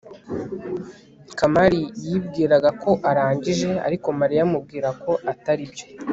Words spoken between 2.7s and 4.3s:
ko arangije, ariko